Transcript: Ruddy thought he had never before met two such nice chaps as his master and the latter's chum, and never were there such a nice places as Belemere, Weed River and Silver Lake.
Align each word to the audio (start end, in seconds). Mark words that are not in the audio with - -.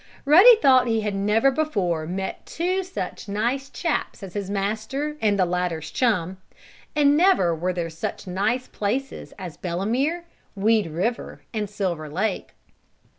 Ruddy 0.25 0.55
thought 0.55 0.87
he 0.87 1.01
had 1.01 1.13
never 1.13 1.51
before 1.51 2.07
met 2.07 2.43
two 2.47 2.81
such 2.83 3.27
nice 3.29 3.69
chaps 3.69 4.23
as 4.23 4.33
his 4.33 4.49
master 4.49 5.15
and 5.21 5.37
the 5.37 5.45
latter's 5.45 5.91
chum, 5.91 6.37
and 6.95 7.15
never 7.15 7.53
were 7.53 7.71
there 7.71 7.91
such 7.91 8.25
a 8.25 8.31
nice 8.31 8.67
places 8.67 9.31
as 9.37 9.57
Belemere, 9.57 10.23
Weed 10.55 10.87
River 10.87 11.43
and 11.53 11.69
Silver 11.69 12.09
Lake. 12.09 12.53